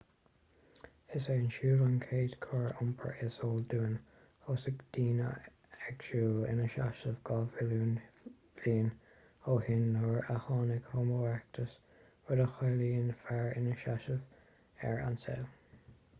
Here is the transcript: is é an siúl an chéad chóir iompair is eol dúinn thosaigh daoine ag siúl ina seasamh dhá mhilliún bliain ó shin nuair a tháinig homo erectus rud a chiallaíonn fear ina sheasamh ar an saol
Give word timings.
is 1.17 1.25
é 1.31 1.33
an 1.39 1.49
siúl 1.55 1.81
an 1.87 1.97
chéad 2.03 2.31
chóir 2.45 2.71
iompair 2.83 3.11
is 3.25 3.35
eol 3.47 3.59
dúinn 3.73 3.97
thosaigh 4.45 4.79
daoine 4.97 5.27
ag 5.91 6.05
siúl 6.07 6.39
ina 6.53 6.65
seasamh 6.75 7.19
dhá 7.29 7.37
mhilliún 7.51 7.91
bliain 8.61 8.89
ó 9.53 9.57
shin 9.67 9.85
nuair 9.97 10.31
a 10.37 10.37
tháinig 10.47 10.87
homo 10.95 11.19
erectus 11.27 11.75
rud 12.31 12.41
a 12.47 12.47
chiallaíonn 12.55 13.13
fear 13.21 13.53
ina 13.61 13.77
sheasamh 13.85 14.89
ar 14.93 15.05
an 15.11 15.21
saol 15.27 15.45